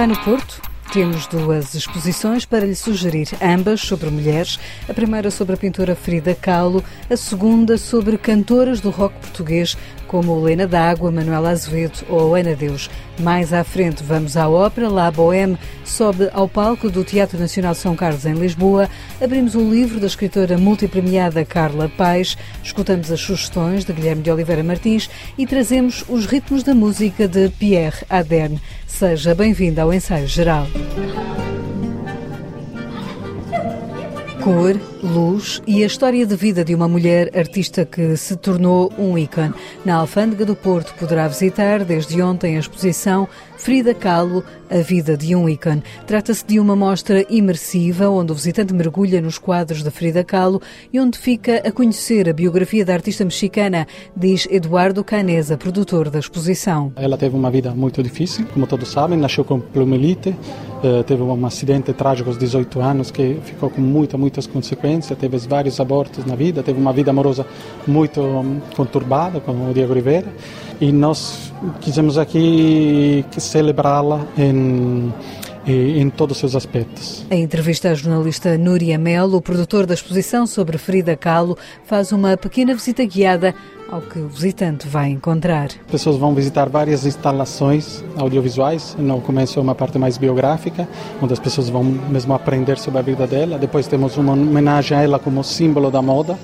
[0.00, 0.62] está no Porto.
[0.94, 4.58] Temos duas exposições para lhe sugerir, ambas sobre mulheres.
[4.88, 9.76] A primeira sobre a pintora Frida Kahlo, a segunda sobre cantoras do rock português
[10.06, 12.88] como Helena D'Água, Manuela Azevedo ou Ana Deus.
[13.18, 15.58] Mais à frente vamos à ópera, La Bohème
[15.90, 18.88] sobe ao palco do Teatro Nacional São Carlos em Lisboa.
[19.20, 24.62] Abrimos o livro da escritora multipremiada Carla Paes, escutamos as sugestões de Guilherme de Oliveira
[24.62, 28.60] Martins e trazemos os ritmos da música de Pierre Aderne.
[28.86, 30.66] Seja bem-vindo ao ensaio geral.
[34.42, 39.18] Cor, luz e a história de vida de uma mulher artista que se tornou um
[39.18, 39.52] ícone.
[39.84, 43.28] Na Alfândega do Porto poderá visitar desde ontem a exposição
[43.60, 45.82] Frida Kahlo, a vida de um ícone.
[46.06, 50.98] Trata-se de uma mostra imersiva onde o visitante mergulha nos quadros de Frida Kahlo e
[50.98, 56.90] onde fica a conhecer a biografia da artista mexicana, diz Eduardo Canesa, produtor da exposição.
[56.96, 60.34] Ela teve uma vida muito difícil, como todos sabem, nasceu com poliomielite,
[60.82, 65.36] eh, teve um acidente trágico aos 18 anos que ficou com muitas, muitas consequências, teve
[65.36, 67.46] vários abortos na vida, teve uma vida amorosa
[67.86, 70.32] muito hum, conturbada com o Diego Rivera
[70.80, 75.12] e nós quisemos aqui celebrá-la em
[75.66, 77.24] em todos os seus aspectos.
[77.30, 82.36] A entrevista à jornalista Núria Melo, o produtor da exposição sobre Frida Kahlo, faz uma
[82.36, 83.54] pequena visita guiada
[83.90, 85.66] ao que o visitante vai encontrar.
[85.66, 88.96] As pessoas vão visitar várias instalações audiovisuais.
[88.98, 90.88] No começo é uma parte mais biográfica,
[91.20, 93.58] onde as pessoas vão mesmo aprender sobre a vida dela.
[93.58, 96.38] Depois temos uma homenagem a ela como símbolo da moda,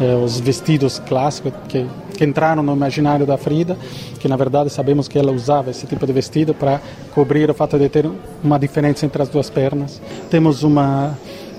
[0.00, 1.84] eh, os vestidos clássicos que
[2.16, 3.76] que entraram no imaginário da Frida,
[4.18, 6.80] que na verdade sabemos que ela usava esse tipo de vestido para
[7.14, 8.10] cobrir o fato de ter
[8.42, 10.00] uma diferença entre as duas pernas.
[10.30, 11.16] Temos uma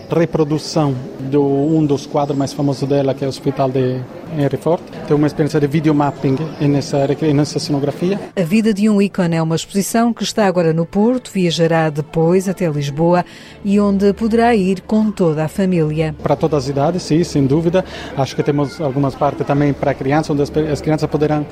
[0.09, 0.95] reprodução
[1.29, 3.99] de um dos quadros mais famosos dela, que é o Hospital de
[4.37, 4.81] Henry Ford.
[5.07, 8.19] Tem uma experiência de videomapping nessa, nessa cenografia.
[8.35, 12.47] A vida de um ícone é uma exposição que está agora no Porto, viajará depois
[12.49, 13.25] até Lisboa
[13.63, 16.15] e onde poderá ir com toda a família.
[16.21, 17.83] Para todas as idades, sim, sem dúvida.
[18.17, 21.45] Acho que temos algumas partes também para crianças, onde as crianças poderão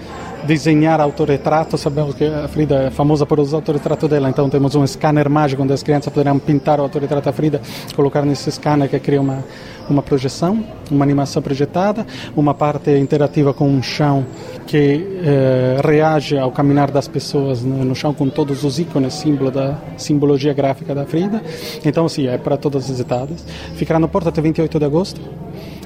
[0.43, 1.77] desenhar autorretrato.
[1.77, 5.29] Sabemos que a Frida é famosa por usar o autorretrato dela, então temos um scanner
[5.29, 7.61] mágico onde as crianças poderão pintar o autorretrato da Frida,
[7.95, 9.43] colocar nesse scanner que cria uma,
[9.89, 12.05] uma projeção, uma animação projetada,
[12.35, 14.25] uma parte interativa com um chão
[14.65, 19.77] que eh, reage ao caminhar das pessoas no chão com todos os ícones, símbolo da
[19.97, 21.41] simbologia gráfica da Frida.
[21.85, 23.45] Então, sim, é para todas as idades.
[23.75, 25.21] Ficará no Porto até 28 de agosto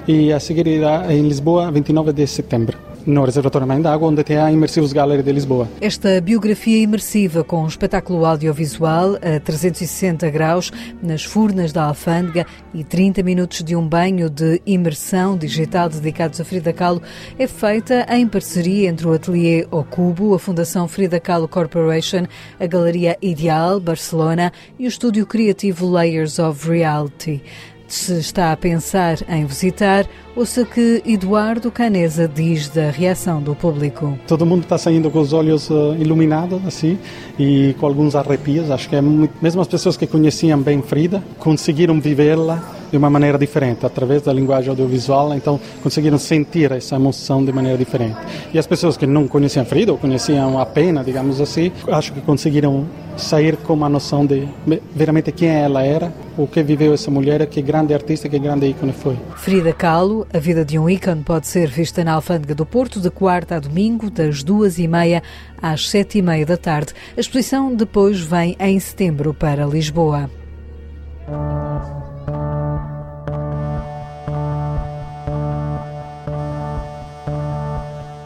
[0.08, 4.38] e a seguir irá em Lisboa 29 de setembro no Reservatório Mãe d'Água, onde tem
[4.38, 5.70] a Imersivos Gallery de Lisboa.
[5.80, 12.84] Esta biografia imersiva com um espetáculo audiovisual a 360 graus nas furnas da Alfândega e
[12.84, 17.02] 30 minutos de um banho de imersão digital dedicados a Frida Kahlo
[17.40, 22.26] é feita em parceria entre o Ateliê Ocubo, a Fundação Frida Kahlo Corporation,
[22.60, 27.42] a Galeria Ideal Barcelona e o estúdio criativo Layers of Reality.
[27.88, 30.06] Se está a pensar em visitar,
[30.36, 34.20] ouça que Eduardo Canesa diz da reação do público.
[34.28, 37.00] Todo mundo está saindo com os olhos uh, iluminados, assim,
[37.40, 38.70] e com alguns arrepios.
[38.70, 39.34] Acho que é muito...
[39.42, 44.34] mesmo as pessoas que conheciam bem Frida conseguiram vivê-la de uma maneira diferente, através da
[44.34, 48.18] linguagem audiovisual, então conseguiram sentir essa emoção de maneira diferente.
[48.54, 52.86] E as pessoas que não conheciam Frida, conheciam apenas, digamos assim, acho que conseguiram
[53.18, 54.48] sair com uma noção de
[54.96, 58.94] veramente quem ela era, o que viveu essa mulher, que grande artista, que grande ícone
[58.94, 59.18] foi.
[59.36, 63.10] Frida Kahlo, a vida de um ícone pode ser vista na Alfândega do Porto de
[63.10, 65.24] quarta a domingo, das duas e meia
[65.62, 66.94] às sete e meia da tarde.
[67.16, 70.30] A exposição depois vem em setembro para Lisboa.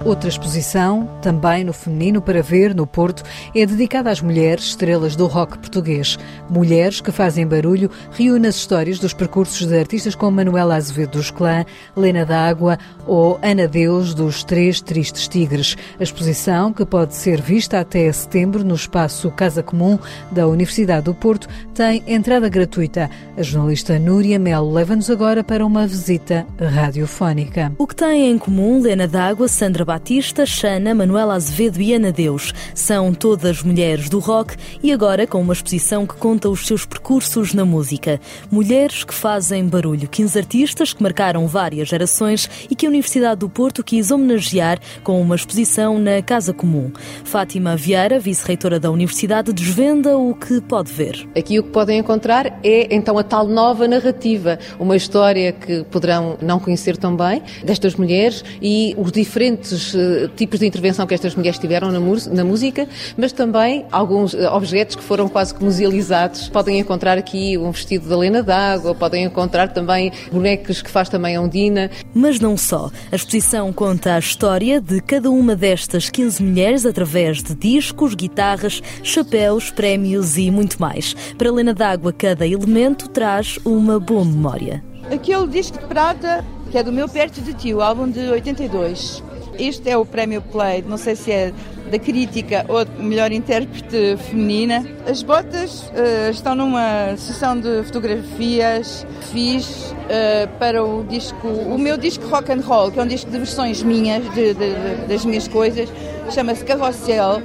[0.03, 3.22] Outra exposição, também no feminino para ver no Porto,
[3.56, 6.17] é dedicada às mulheres estrelas do rock português.
[6.50, 11.29] Mulheres que fazem barulho reúne as histórias dos percursos de artistas como Manuela Azevedo dos
[11.29, 11.63] Clã,
[11.95, 15.78] Lena D'Água ou Ana Deus dos Três Tristes Tigres.
[16.00, 20.00] A exposição, que pode ser vista até setembro no espaço Casa Comum
[20.31, 23.07] da Universidade do Porto, tem entrada gratuita.
[23.38, 27.71] A jornalista Núria Melo leva-nos agora para uma visita radiofónica.
[27.77, 32.53] O que têm em comum Lena D'Água, Sandra Batista, Xana, Manuela Azevedo e Ana Deus.
[32.73, 37.53] São todas mulheres do rock e agora com uma exposição que conta os seus percursos
[37.53, 38.17] na música.
[38.49, 40.07] Mulheres que fazem barulho.
[40.07, 45.21] 15 artistas que marcaram várias gerações e que a Universidade do Porto quis homenagear com
[45.21, 46.89] uma exposição na Casa Comum.
[47.25, 51.27] Fátima Vieira, vice-reitora da Universidade, desvenda o que pode ver.
[51.38, 56.38] Aqui o que podem encontrar é então a tal nova narrativa, uma história que poderão
[56.41, 61.13] não conhecer tão bem destas mulheres e os diferentes os uh, tipos de intervenção que
[61.13, 62.00] estas mulheres tiveram na,
[62.31, 62.88] na música,
[63.18, 66.50] mas também alguns uh, objetos que foram quase que musealizados.
[66.50, 71.36] Podem encontrar aqui um vestido da Lena d'Água, podem encontrar também bonecos que faz também
[71.36, 71.89] a Ondina.
[72.13, 72.92] Mas não só.
[73.12, 78.81] A exposição conta a história de cada uma destas 15 mulheres através de discos, guitarras,
[79.04, 81.16] chapéus, prémios e muito mais.
[81.38, 84.84] Para Lena d'Água, cada elemento traz uma boa memória.
[85.12, 89.31] Aquele disco de prata, que é do meu Perto de Ti, o álbum de 82.
[89.59, 91.53] Este é o prémio Play, não sei se é
[91.92, 94.86] da crítica ou melhor intérprete feminina.
[95.06, 101.77] As botas uh, estão numa sessão de fotografias que fiz uh, para o disco, o
[101.77, 105.07] meu disco rock and roll, que é um disco de versões minhas, de, de, de,
[105.07, 105.89] das minhas coisas,
[106.31, 107.42] chama-se Carrossel.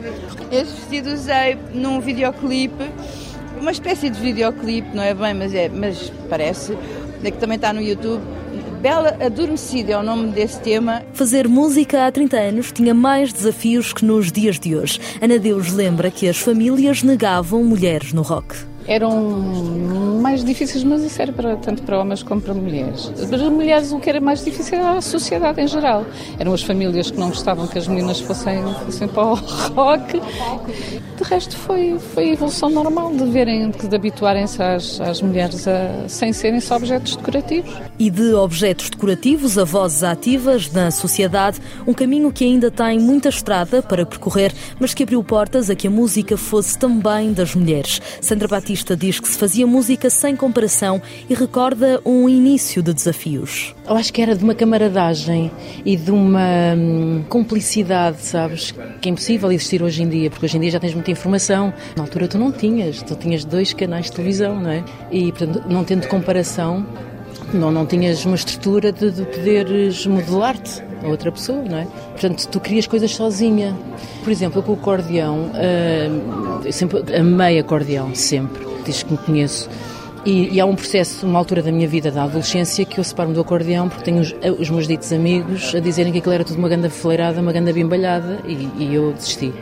[0.52, 2.84] Este vestido usei num videoclipe,
[3.60, 6.76] uma espécie de videoclipe, não é bem, mas, é, mas parece,
[7.20, 8.22] que também está no YouTube
[8.86, 11.02] Bela Adormecida é o nome desse tema.
[11.12, 15.00] Fazer música há 30 anos tinha mais desafios que nos dias de hoje.
[15.20, 18.54] Ana Deus lembra que as famílias negavam mulheres no rock
[18.88, 19.20] eram
[20.20, 23.10] mais difíceis, mas isso era para, tanto para homens como para mulheres.
[23.28, 26.06] Para as mulheres o que era mais difícil era a sociedade em geral.
[26.38, 29.34] Eram as famílias que não gostavam que as meninas fossem, fossem para o
[29.74, 30.20] rock.
[31.28, 36.32] Resto foi, foi a evolução normal de verem, de habituarem-se às, às mulheres a, sem
[36.32, 37.74] serem só objetos decorativos.
[37.98, 43.28] E de objetos decorativos a vozes ativas na sociedade, um caminho que ainda tem muita
[43.28, 48.00] estrada para percorrer, mas que abriu portas a que a música fosse também das mulheres.
[48.20, 53.74] Sandra Batista diz que se fazia música sem comparação e recorda um início de desafios.
[53.88, 55.50] Eu acho que era de uma camaradagem
[55.84, 60.56] e de uma hum, cumplicidade, sabes, que é impossível existir hoje em dia, porque hoje
[60.56, 61.72] em dia já tens muita informação.
[61.96, 64.84] Na altura tu não tinhas, tu tinhas dois canais de televisão, não é?
[65.10, 66.86] E, portanto, não tendo comparação,
[67.52, 71.84] não, não tinhas uma estrutura de, de poderes modelar-te a outra pessoa, não é?
[71.84, 73.76] Portanto, tu crias coisas sozinha.
[74.22, 79.68] Por exemplo, com o acordeão, uh, sempre amei acordeão, sempre, desde que me conheço.
[80.24, 83.32] E, e, há um processo, uma altura da minha vida, da adolescência, que eu separo-me
[83.32, 86.58] do acordeão porque tenho os, os, meus ditos amigos a dizerem que aquilo era tudo
[86.58, 89.54] uma ganda fleirada, uma ganda bimbalhada e, e eu desisti.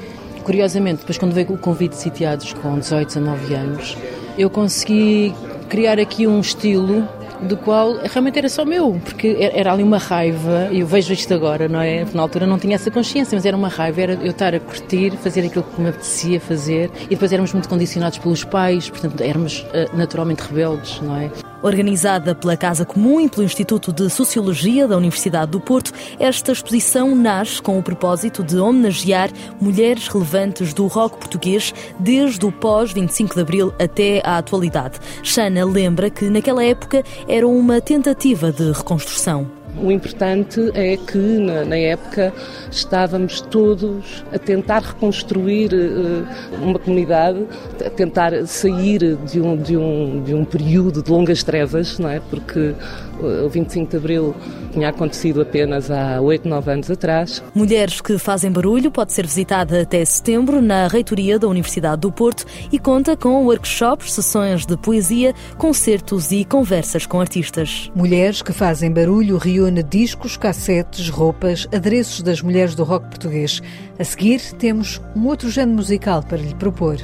[0.45, 3.97] Curiosamente, depois quando veio o convite de sitiados com 18, 19 anos,
[4.39, 5.35] eu consegui
[5.71, 7.09] criar aqui um estilo
[7.41, 11.33] do qual realmente era só meu, porque era ali uma raiva, e eu vejo isto
[11.33, 12.07] agora, não é?
[12.13, 15.13] Na altura não tinha essa consciência, mas era uma raiva, era eu estar a curtir,
[15.17, 19.67] fazer aquilo que me apetecia fazer, e depois éramos muito condicionados pelos pais, portanto éramos
[19.73, 21.31] eh, naturalmente rebeldes, não é?
[21.65, 27.17] Organizada pela Casa Comum e pelo Instituto de Sociologia da Universidade do Porto, esta exposição
[27.17, 33.41] nasce com o propósito de homenagear mulheres relevantes do rock português desde o pós-25 de
[33.41, 35.01] Abril até à atualidade.
[35.23, 39.64] Xana lembra que naquela época era uma tentativa de reconstrução.
[39.83, 42.33] O importante é que, na, na, época,
[42.71, 46.27] estávamos todos a tentar reconstruir uh,
[46.63, 47.45] uma comunidade,
[47.85, 52.21] a tentar sair de um, de, um, de um período de longas trevas, não é?
[52.31, 52.75] Porque
[53.21, 54.35] o 25 de Abril
[54.75, 57.43] tinha acontecido apenas há 8, 9 anos atrás.
[57.55, 62.45] Mulheres que fazem barulho pode ser visitada até setembro na reitoria da Universidade do Porto
[62.73, 67.91] e conta com workshops, sessões de poesia, concertos e conversas com artistas.
[67.95, 73.63] Mulheres que fazem barulho reúne discos, cassetes, roupas, adereços das mulheres do rock português.
[73.99, 76.97] A seguir temos um outro género musical para lhe propor.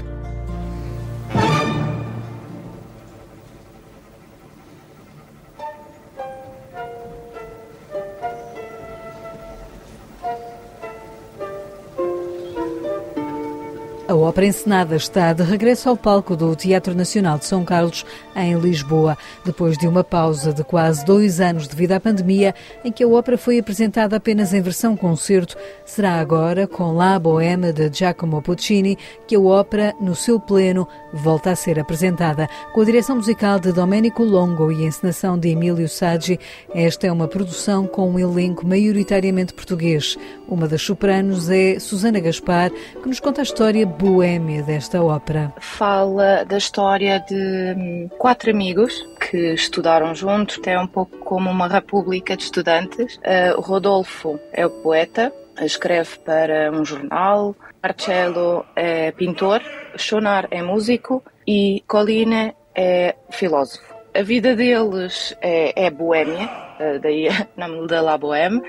[14.11, 18.59] A ópera encenada está de regresso ao palco do Teatro Nacional de São Carlos, em
[18.59, 22.53] Lisboa, depois de uma pausa de quase dois anos devido à pandemia,
[22.85, 25.57] em que a ópera foi apresentada apenas em versão concerto.
[25.85, 28.99] Será agora, com La Bohème de Giacomo Puccini,
[29.29, 32.49] que a ópera, no seu pleno, volta a ser apresentada.
[32.73, 36.41] Com a direção musical de Domenico Longo e a encenação de Emílio Saggi,
[36.75, 40.19] esta é uma produção com um elenco maioritariamente português.
[40.49, 45.53] Uma das sopranos é Susana Gaspar, que nos conta a história boêmia desta ópera?
[45.61, 51.69] Fala da história de hum, quatro amigos que estudaram juntos, é um pouco como uma
[51.69, 53.17] república de estudantes.
[53.17, 55.31] Uh, Rodolfo é o poeta,
[55.61, 59.61] escreve para um jornal, Marcello é pintor,
[59.97, 63.95] Chonar é músico e Colline é filósofo.
[64.15, 66.49] A vida deles é, é boêmia,
[66.81, 68.61] eh, daí o nome da La Bohème.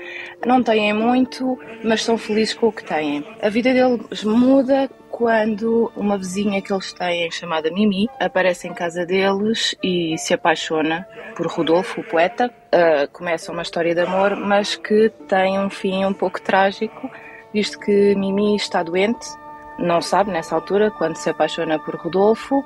[0.46, 3.24] Não têm muito, mas são felizes com o que têm.
[3.40, 9.04] A vida deles muda quando uma vizinha que eles têm, chamada Mimi, aparece em casa
[9.04, 12.50] deles e se apaixona por Rodolfo, o poeta.
[12.74, 17.10] Uh, começa uma história de amor, mas que tem um fim um pouco trágico,
[17.52, 19.26] visto que Mimi está doente,
[19.78, 22.64] não sabe nessa altura, quando se apaixona por Rodolfo,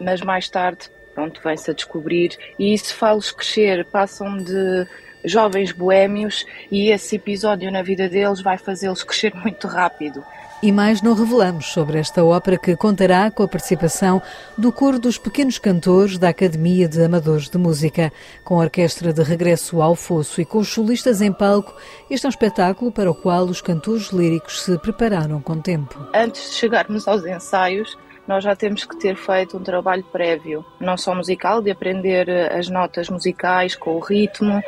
[0.00, 4.86] mas mais tarde, pronto, vem-se a descobrir e isso faz-los crescer, passam de
[5.24, 10.22] jovens boémios e esse episódio na vida deles vai fazê-los crescer muito rápido.
[10.60, 14.20] E mais não revelamos sobre esta ópera que contará com a participação
[14.56, 18.12] do coro dos pequenos cantores da Academia de Amadores de Música.
[18.42, 21.72] Com a orquestra de regresso ao fosso e com os solistas em palco,
[22.10, 25.96] este é um espetáculo para o qual os cantores líricos se prepararam com tempo.
[26.12, 27.96] Antes de chegarmos aos ensaios,
[28.26, 32.68] nós já temos que ter feito um trabalho prévio, não só musical, de aprender as
[32.68, 34.60] notas musicais com o ritmo,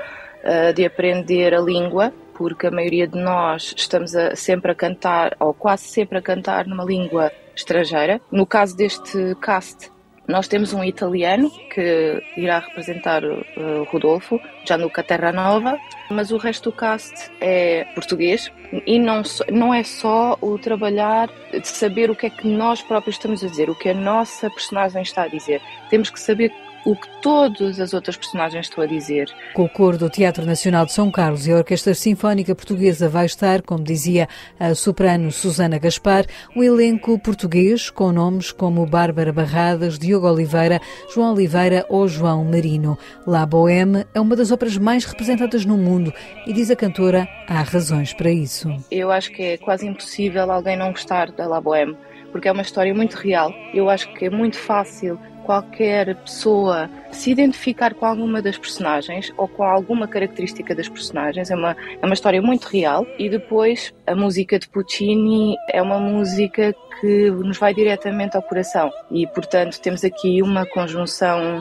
[0.45, 5.37] eh, de aprender a língua, porque a maioria de nós estamos a, sempre a cantar,
[5.39, 8.19] ou quase sempre a cantar numa língua estrangeira.
[8.33, 9.93] No caso deste cast,
[10.27, 15.77] nós temos um italiano que irá representar uh, Rodolfo, Gianluca Terranova,
[16.11, 18.51] mas o resto do cast é português
[18.87, 19.21] e não,
[19.53, 23.49] não é só o trabalhar de saber o que é que nós próprios estamos a
[23.49, 25.61] dizer, o que a nossa personagem está a dizer.
[25.91, 26.51] Temos que saber
[26.85, 29.31] o que todas as outras personagens estão a dizer.
[29.55, 33.27] Com o coro do Teatro Nacional de São Carlos e a Orquestra Sinfónica Portuguesa vai
[33.27, 39.99] estar, como dizia a soprano Susana Gaspar, um elenco português com nomes como Bárbara Barradas,
[39.99, 40.81] Diogo Oliveira,
[41.15, 42.99] João Oliveira ou João Marino.
[43.27, 46.13] La Bohème é uma das óperas mais representadas no mundo
[46.47, 48.69] e, diz a cantora, há razões para isso.
[48.91, 51.97] Eu acho que é quase impossível alguém não gostar da La Bohème
[52.31, 53.53] porque é uma história muito real.
[53.75, 55.19] Eu acho que é muito fácil
[55.51, 61.51] qualquer pessoa se identificar com alguma das personagens ou com alguma característica das personagens.
[61.51, 63.05] É uma, é uma história muito real.
[63.19, 68.93] E depois, a música de Puccini é uma música que nos vai diretamente ao coração.
[69.11, 71.61] E, portanto, temos aqui uma conjunção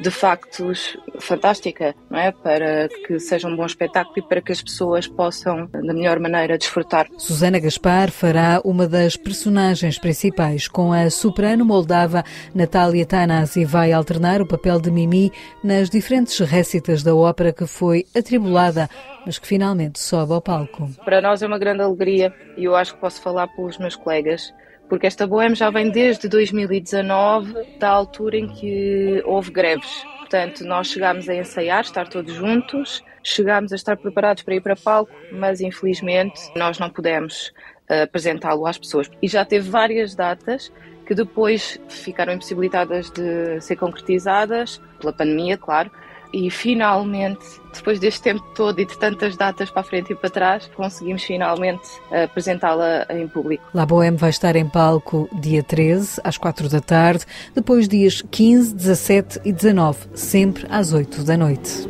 [0.00, 2.30] de factos fantástica, não é?
[2.30, 6.58] Para que seja um bom espetáculo e para que as pessoas possam, da melhor maneira,
[6.58, 7.06] desfrutar.
[7.16, 12.24] Susana Gaspar fará uma das personagens principais com a soprano moldava
[12.54, 13.64] Natália Tanasi.
[13.64, 18.88] Vai alternar o papel de Mimi nas diferentes récitas da ópera que foi atribulada,
[19.24, 20.90] mas que finalmente sobe ao palco.
[21.04, 24.52] Para nós é uma grande alegria e eu acho que posso falar pelos meus colegas
[24.88, 30.04] porque esta Bohème já vem desde 2019, da altura em que houve greves.
[30.18, 34.74] Portanto, nós chegámos a ensaiar, estar todos juntos, chegámos a estar preparados para ir para
[34.76, 37.52] palco, mas infelizmente nós não pudemos
[37.88, 39.10] uh, apresentá-lo às pessoas.
[39.22, 40.72] E já teve várias datas
[41.06, 45.90] que depois ficaram impossibilitadas de ser concretizadas, pela pandemia, claro,
[46.32, 50.30] e finalmente, depois deste tempo todo e de tantas datas para a frente e para
[50.30, 53.64] trás, conseguimos finalmente apresentá-la em público.
[53.74, 58.74] La Bohème vai estar em palco dia 13, às 4 da tarde, depois dias 15,
[58.74, 61.88] 17 e 19, sempre às 8 da noite.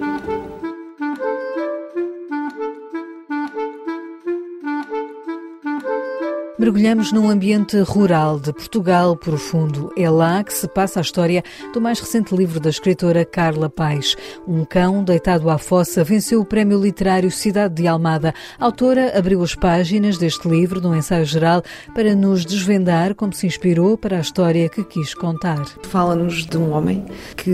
[6.59, 9.93] Mergulhamos num ambiente rural de Portugal profundo.
[9.95, 11.43] É lá que se passa a história
[11.75, 14.17] do mais recente livro da escritora Carla Paes.
[14.49, 18.33] Um cão deitado à fossa venceu o prémio literário Cidade de Almada.
[18.59, 21.63] A autora abriu as páginas deste livro, num ensaio geral,
[21.95, 25.63] para nos desvendar como se inspirou para a história que quis contar.
[25.83, 27.05] Fala-nos de um homem
[27.37, 27.53] que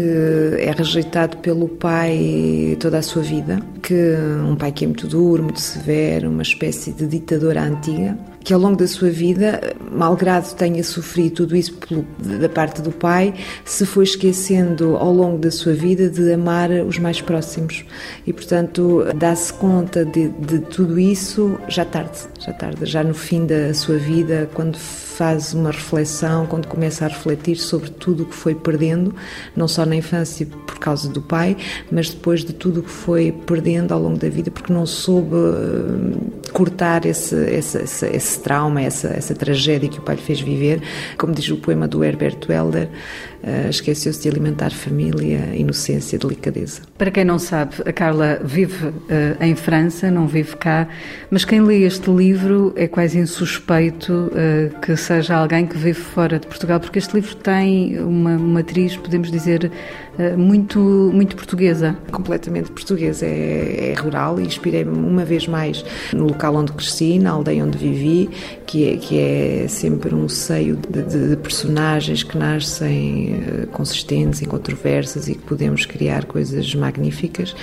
[0.61, 4.15] é rejeitado pelo pai toda a sua vida, que
[4.49, 8.61] um pai que é muito duro, muito severo, uma espécie de ditadora antiga que ao
[8.61, 11.77] longo da sua vida, malgrado tenha sofrido tudo isso
[12.19, 13.35] da parte do pai,
[13.65, 17.85] se foi esquecendo ao longo da sua vida de amar os mais próximos.
[18.27, 23.47] E, portanto, dá-se conta de, de tudo isso já tarde, já tarde, já no fim
[23.47, 24.77] da sua vida, quando
[25.23, 29.14] faz uma reflexão, quando começa a refletir sobre tudo o que foi perdendo,
[29.55, 31.57] não só na infância por causa do pai,
[31.93, 35.37] mas depois de tudo o que foi perdendo ao longo da vida, porque não soube
[35.37, 40.41] eh, cortar esse, esse, esse, esse trauma, essa, essa tragédia que o pai lhe fez
[40.41, 40.83] viver.
[41.17, 42.88] Como diz o poema do Herbert Welder,
[43.43, 46.83] uh, esqueceu-se de alimentar família, inocência, delicadeza.
[46.99, 48.93] Para quem não sabe, a Carla vive uh,
[49.41, 50.88] em França, não vive cá,
[51.31, 56.38] mas quem lê este livro é quase insuspeito uh, que seja alguém que vive fora
[56.38, 59.71] de Portugal, porque este livro tem uma, uma atriz, podemos dizer,
[60.37, 61.97] muito, muito portuguesa.
[62.11, 67.31] Completamente portuguesa, é, é rural e inspirei-me uma vez mais no local onde cresci, na
[67.31, 68.31] aldeia onde vivi,
[68.66, 75.28] que é, que é sempre um seio de, de personagens que nascem eh, consistentes, incontroversas
[75.28, 77.54] e que podemos criar coisas magníficas.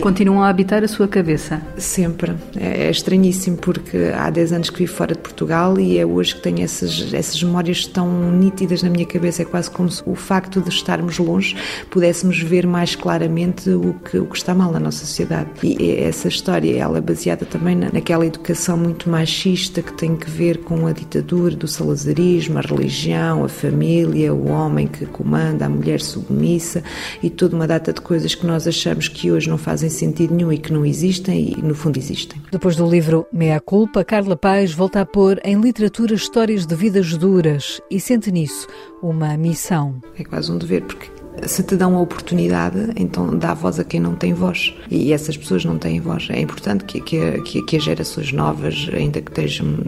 [0.00, 1.62] Continuam a habitar a sua cabeça?
[1.76, 2.34] Sempre.
[2.56, 6.34] É, é estranhíssimo porque há 10 anos que vivo fora de Portugal e é hoje
[6.34, 10.02] que tenho essa essas, essas memórias estão nítidas na minha cabeça, é quase como se
[10.06, 11.56] o facto de estarmos longe
[11.98, 15.50] pudéssemos ver mais claramente o que, o que está mal na nossa sociedade.
[15.64, 20.58] E essa história, ela é baseada também naquela educação muito machista que tem que ver
[20.58, 26.00] com a ditadura do salazarismo, a religião, a família, o homem que comanda, a mulher
[26.00, 26.84] submissa
[27.20, 30.52] e toda uma data de coisas que nós achamos que hoje não fazem sentido nenhum
[30.52, 32.40] e que não existem e no fundo existem.
[32.52, 37.16] Depois do livro Meia Culpa, Carla Paz volta a pôr em literatura histórias de vidas
[37.16, 38.68] duras e sente nisso
[39.02, 40.00] uma missão.
[40.16, 44.00] É quase um dever, porque se te dão a oportunidade, então dá voz a quem
[44.00, 44.74] não tem voz.
[44.90, 46.28] E essas pessoas não têm voz.
[46.30, 49.78] É importante que, que, que as gerações novas, ainda que estejam,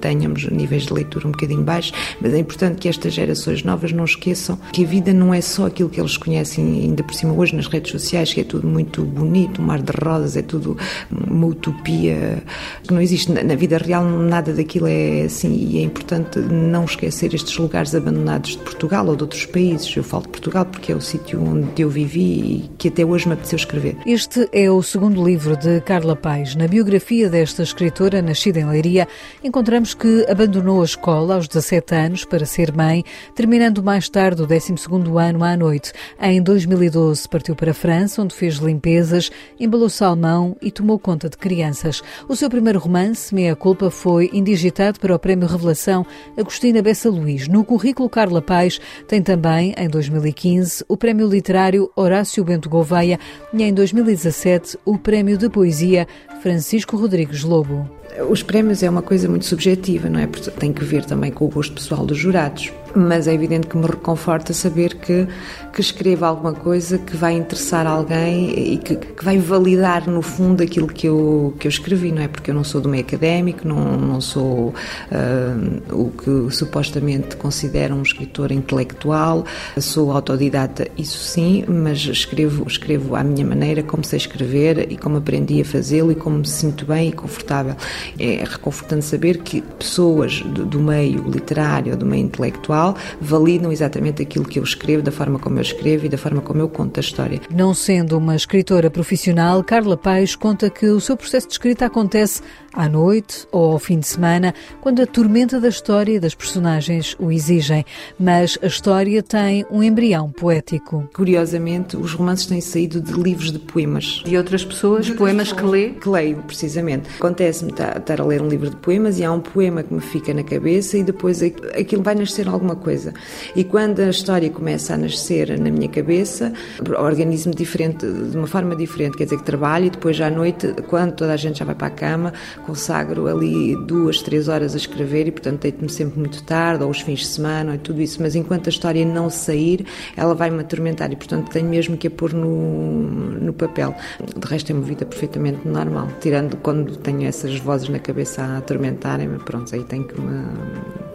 [0.00, 4.04] tenhamos níveis de leitura um bocadinho baixos, mas é importante que estas gerações novas não
[4.04, 7.54] esqueçam que a vida não é só aquilo que eles conhecem, ainda por cima hoje
[7.54, 10.76] nas redes sociais, que é tudo muito bonito, um mar de rosas, é tudo
[11.10, 12.42] uma utopia
[12.82, 13.32] que não existe.
[13.32, 15.54] Na vida real, nada daquilo é assim.
[15.54, 19.94] E é importante não esquecer estes lugares abandonados de Portugal ou de outros países.
[19.96, 23.34] Eu falo de Portugal é o sítio onde eu vivi e que até hoje me
[23.34, 23.96] apeteceu escrever.
[24.06, 26.54] Este é o segundo livro de Carla Paz.
[26.54, 29.06] Na biografia desta escritora, nascida em Leiria,
[29.42, 33.04] encontramos que abandonou a escola aos 17 anos para ser mãe,
[33.34, 35.92] terminando mais tarde o 12º ano à noite.
[36.20, 41.36] Em 2012 partiu para a França, onde fez limpezas, embalou salmão e tomou conta de
[41.36, 42.02] crianças.
[42.28, 46.06] O seu primeiro romance, Meia Culpa, foi indigitado para o Prémio Revelação
[46.36, 47.48] Agostina Bessa Luís.
[47.48, 53.18] No currículo Carla Paz tem também, em 2015, 2015, o Prémio Literário Horácio Bento Gouveia
[53.52, 56.06] e em 2017 o Prémio de Poesia
[56.42, 57.97] Francisco Rodrigues Lobo.
[58.28, 60.26] Os prémios é uma coisa muito subjetiva, não é?
[60.26, 63.76] Porque tem que ver também com o gosto pessoal dos jurados mas é evidente que
[63.76, 65.26] me reconforta saber que,
[65.72, 70.62] que escrevo alguma coisa que vai interessar alguém e que, que, vai validar no fundo
[70.62, 72.28] aquilo que eu, que eu escrevi, não é?
[72.28, 77.94] Porque eu não sou do meio académico, não, não sou uh, o que supostamente considera
[77.94, 79.44] um escritor intelectual,
[79.78, 85.18] sou autodidata, isso sim, mas escrevo, escrevo à minha maneira, como sei escrever e como
[85.18, 87.76] aprendi a fazê-lo e como me sinto bem e confortável.
[88.18, 94.44] É reconfortante saber que pessoas do, do meio literário, do meio intelectual, validam exatamente aquilo
[94.44, 97.00] que eu escrevo, da forma como eu escrevo e da forma como eu conto a
[97.00, 97.40] história.
[97.50, 102.42] Não sendo uma escritora profissional, Carla Paes conta que o seu processo de escrita acontece
[102.72, 107.16] à noite ou ao fim de semana, quando a tormenta da história e das personagens
[107.18, 107.84] o exigem.
[108.18, 111.08] Mas a história tem um embrião poético.
[111.14, 114.22] Curiosamente, os romances têm saído de livros de poemas.
[114.24, 115.60] De outras pessoas, de poemas pessoas.
[115.60, 115.88] que lê?
[115.90, 117.08] Que leio, precisamente.
[117.18, 120.32] Acontece-me estar a ler um livro de poemas e há um poema que me fica
[120.34, 123.12] na cabeça e depois aquilo vai nascer alguma coisa.
[123.54, 126.52] E quando a história começa a nascer na minha cabeça,
[126.98, 131.12] organismo diferente, de uma forma diferente, quer dizer que trabalho e depois à noite, quando
[131.12, 132.32] toda a gente já vai para a cama,
[132.66, 137.00] consagro ali duas, três horas a escrever e, portanto, deito-me sempre muito tarde, ou os
[137.00, 141.12] fins de semana, ou tudo isso, mas enquanto a história não sair, ela vai-me atormentar
[141.12, 143.94] e, portanto, tenho mesmo que a pôr no, no papel.
[144.36, 148.58] De resto, é uma vida perfeitamente normal, tirando quando tenho essas vozes na cabeça a
[148.58, 150.44] atormentarem-me, pronto, aí tenho que me,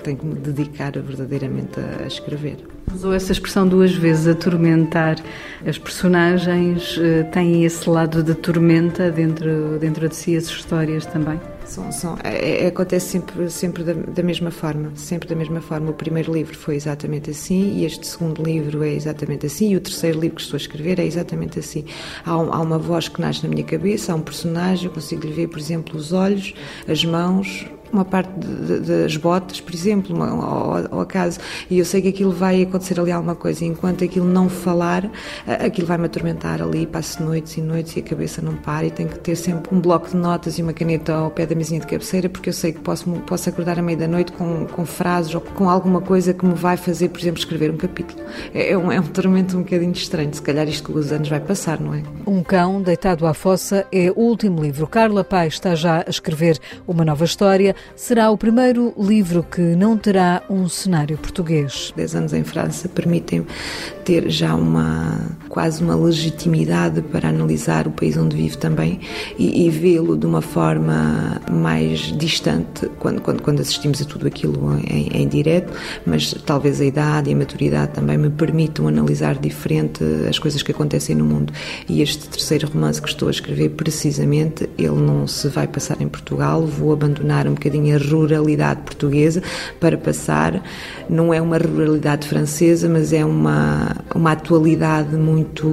[0.03, 2.57] tenho que me dedicar verdadeiramente a, a escrever.
[2.93, 5.17] Usou essa expressão duas vezes, atormentar.
[5.65, 11.39] As personagens uh, têm esse lado de tormenta dentro, dentro de si, as histórias também?
[11.65, 15.89] São, são, é, é, acontece sempre, sempre da, da, mesma forma, sempre da mesma forma.
[15.89, 19.81] O primeiro livro foi exatamente assim e este segundo livro é exatamente assim e o
[19.81, 21.85] terceiro livro que estou a escrever é exatamente assim.
[22.25, 25.25] Há, um, há uma voz que nasce na minha cabeça, há um personagem, eu consigo
[25.25, 26.53] lhe ver, por exemplo, os olhos,
[26.87, 31.79] as mãos, uma parte de, de, das botas, por exemplo, uma, ou, ou acaso, e
[31.79, 35.09] eu sei que aquilo vai acontecer ali alguma coisa, enquanto aquilo não falar,
[35.45, 39.09] aquilo vai-me atormentar ali, passo noites e noites e a cabeça não para, e tenho
[39.09, 41.87] que ter sempre um bloco de notas e uma caneta ao pé da mesinha de
[41.87, 45.33] cabeceira, porque eu sei que posso, posso acordar à meia da noite com, com frases
[45.35, 48.21] ou com alguma coisa que me vai fazer, por exemplo, escrever um capítulo.
[48.53, 51.29] É, é um, é um tormento um bocadinho estranho, se calhar isto com os anos
[51.29, 52.03] vai passar, não é?
[52.25, 54.87] Um Cão Deitado à Fossa é o último livro.
[54.87, 59.97] Carla Paz está já a escrever uma nova história será o primeiro livro que não
[59.97, 61.93] terá um cenário português.
[61.95, 63.45] Dez anos em França permitem
[64.03, 65.19] ter já uma
[65.49, 68.99] quase uma legitimidade para analisar o país onde vive também
[69.37, 74.75] e, e vê-lo de uma forma mais distante quando, quando, quando, assistimos a tudo aquilo
[74.87, 75.71] em, em direto,
[76.05, 80.71] mas talvez a idade e a maturidade também me permitam analisar diferente as coisas que
[80.71, 81.53] acontecem no mundo.
[81.87, 86.07] E este terceiro romance que estou a escrever, precisamente, ele não se vai passar em
[86.07, 89.41] Portugal, vou abandonar um bocadinho a ruralidade portuguesa
[89.79, 90.61] para passar,
[91.09, 95.67] não é uma ruralidade francesa, mas é uma, uma atualidade muito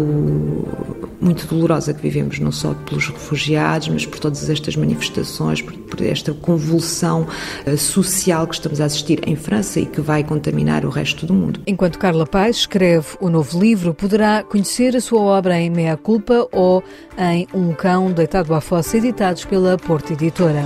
[1.20, 6.00] muito dolorosa que vivemos, não só pelos refugiados, mas por todas estas manifestações, por, por
[6.00, 7.26] esta convulsão
[7.66, 11.34] uh, social que estamos a assistir em França e que vai contaminar o resto do
[11.34, 11.60] mundo.
[11.66, 16.48] Enquanto Carla Paz escreve o novo livro, poderá conhecer a sua obra em Meia Culpa
[16.50, 16.82] ou
[17.18, 20.64] em Um Cão Deitado à Fossa, editados pela Porta Editora.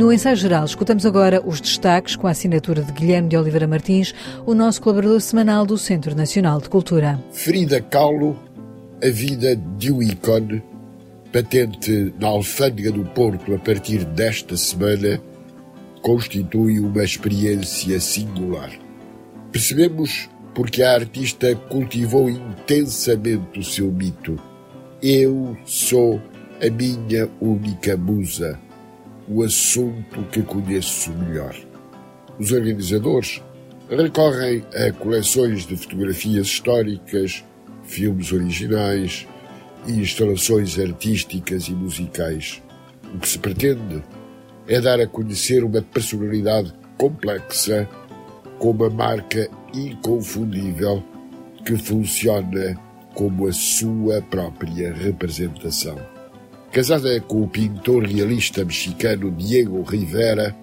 [0.00, 4.14] No ensaio geral, escutamos agora os destaques com a assinatura de Guilherme de Oliveira Martins,
[4.46, 7.22] o nosso colaborador semanal do Centro Nacional de Cultura.
[7.32, 8.34] Frida Kahlo,
[9.04, 10.62] a vida de um ícone,
[11.30, 15.20] patente na alfândega do Porto a partir desta semana,
[16.00, 18.70] constitui uma experiência singular.
[19.52, 24.40] Percebemos porque a artista cultivou intensamente o seu mito.
[25.02, 26.18] Eu sou
[26.58, 28.58] a minha única musa
[29.30, 31.54] o assunto que conheço melhor.
[32.36, 33.40] Os organizadores
[33.88, 37.44] recorrem a coleções de fotografias históricas,
[37.84, 39.28] filmes originais
[39.86, 42.60] e instalações artísticas e musicais.
[43.14, 44.02] O que se pretende
[44.66, 47.88] é dar a conhecer uma personalidade complexa
[48.58, 51.04] com uma marca inconfundível
[51.64, 52.76] que funciona
[53.14, 56.19] como a sua própria representação.
[56.72, 60.56] Casada com o pintor realista mexicano Diego Rivera,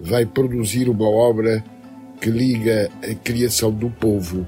[0.00, 1.62] vai produzir uma obra
[2.18, 4.46] que liga a criação do povo,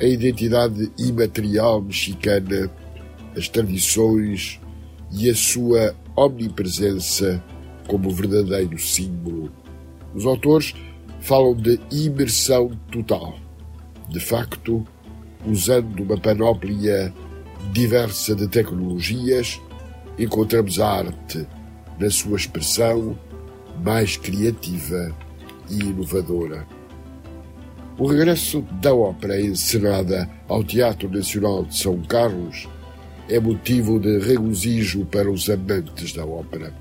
[0.00, 2.70] a identidade imaterial mexicana,
[3.36, 4.58] as tradições
[5.12, 7.42] e a sua omnipresença
[7.86, 9.52] como verdadeiro símbolo.
[10.14, 10.72] Os autores
[11.20, 13.36] falam de imersão total.
[14.08, 14.86] De facto,
[15.46, 17.12] usando uma panóplia
[17.72, 19.60] diversa de tecnologias,
[20.18, 21.46] encontramos a arte
[21.98, 23.18] na sua expressão
[23.84, 25.14] mais criativa
[25.70, 26.66] e inovadora.
[27.98, 32.68] O regresso da ópera encenada ao Teatro Nacional de São Carlos
[33.28, 36.74] é motivo de regozijo para os amantes da ópera,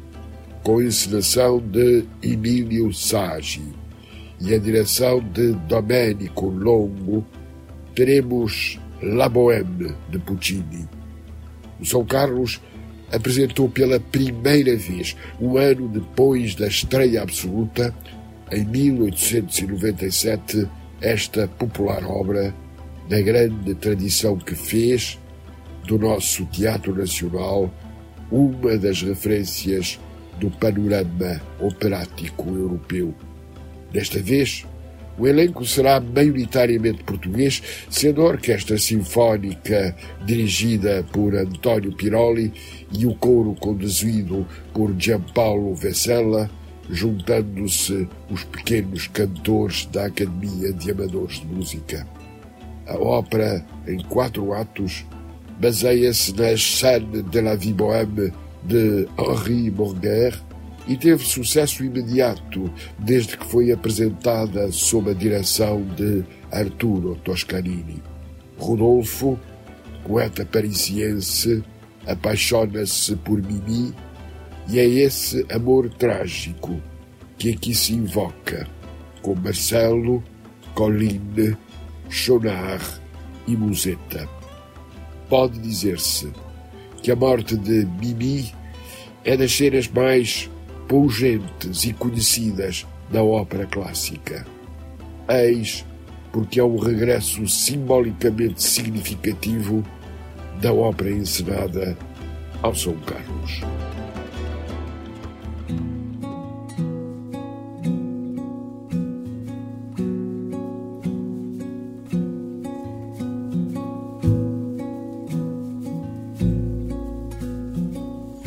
[0.64, 3.64] com a encenação de Emílio Sagi
[4.42, 7.26] e a direção de Domenico Longo,
[7.96, 10.88] teremos La Bohème de Puccini.
[11.80, 12.60] O São Carlos
[13.12, 17.94] apresentou pela primeira vez, um ano depois da estreia absoluta,
[18.52, 20.68] em 1897,
[21.02, 22.54] esta popular obra,
[23.10, 25.20] na grande tradição que fez
[25.86, 27.70] do nosso Teatro Nacional
[28.32, 30.00] uma das referências
[30.40, 33.14] do panorama operático europeu.
[33.92, 34.66] Desta vez,
[35.18, 39.96] o elenco será maioritariamente português, sendo a Orquestra Sinfónica
[40.26, 42.52] dirigida por António Piroli
[42.92, 46.50] e o coro conduzido por Giampaolo Vessela,
[46.90, 52.08] juntando-se os pequenos cantores da Academia de Amadores de Música.
[52.88, 55.06] A ópera, em quatro atos,
[55.60, 60.38] baseia-se nas Scènes de la Vie Bohème de Henri Morguer,
[60.88, 68.02] e teve sucesso imediato desde que foi apresentada sob a direção de Arturo Toscanini.
[68.58, 69.40] Rodolfo,
[70.06, 71.64] poeta parisiense,
[72.06, 73.94] apaixona-se por Mimi
[74.68, 76.82] e é esse amor trágico
[77.38, 78.68] que aqui se invoca
[79.22, 80.24] com Marcelo,
[80.76, 81.58] Colline,
[82.10, 82.86] Chonard
[83.48, 84.28] e Musetta.
[85.30, 86.32] Pode dizer-se
[87.02, 88.54] que a morte de Mimi
[89.26, 90.50] é das cenas mais
[90.88, 94.46] pungentes e conhecidas da ópera clássica.
[95.30, 95.86] Eis
[96.34, 99.86] porque é um regresso simbolicamente significativo
[100.60, 101.96] da ópera encenada
[102.62, 103.62] ao São Carlos.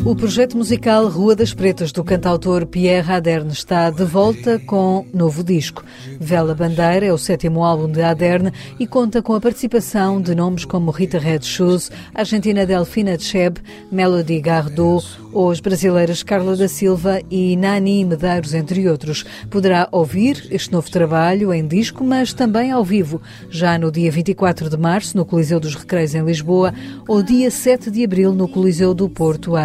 [0.06, 5.42] O projeto musical Rua das Pretas do cantautor Pierre Aderne está de volta com novo
[5.42, 5.84] disco.
[6.20, 10.64] Vela Bandeira é o sétimo álbum de Aderne e conta com a participação de nomes
[10.64, 13.58] como Rita Red Shoes, Argentina Delfina Cheb,
[13.90, 19.24] Melody Gardot ou as brasileiras Carla da Silva e Nani Medeiros, entre outros.
[19.50, 24.70] Poderá ouvir este novo trabalho em disco, mas também ao vivo, já no dia 24
[24.70, 26.72] de março no Coliseu dos Recreios em Lisboa
[27.08, 29.56] ou dia 7 de abril no Coliseu do Porto,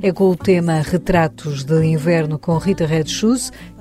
[0.00, 3.06] É com o tema Retratos de Inverno com Rita Red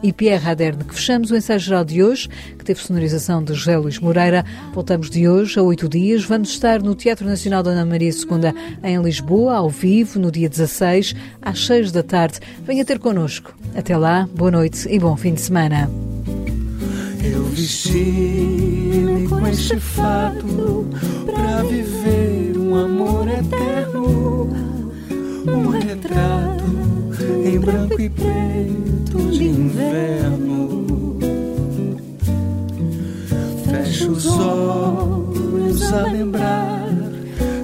[0.02, 3.78] e Pierre Aderne que fechamos o ensaio geral de hoje, que teve sonorização de José
[3.78, 4.44] Luís Moreira.
[4.74, 6.24] Voltamos de hoje a oito dias.
[6.24, 11.16] Vamos estar no Teatro Nacional Dona Maria II em Lisboa, ao vivo, no dia 16,
[11.40, 12.40] às 6 da tarde.
[12.66, 13.56] Venha ter connosco.
[13.76, 15.88] Até lá, boa noite e bom fim de semana.
[17.24, 20.90] Eu vesti-me com este fato
[21.24, 24.01] pra viver um amor eterno,
[25.48, 26.64] um retrato
[27.46, 31.18] em branco e preto de inverno.
[33.70, 36.90] Fecho os olhos a lembrar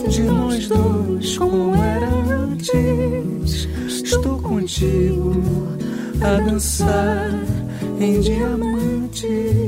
[0.10, 3.68] de nós dois como era antes.
[3.88, 5.36] Estou contigo
[6.22, 7.32] a dançar
[8.00, 9.67] em diamantes.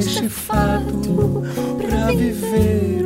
[0.00, 1.42] Este fato
[1.78, 2.99] pra viver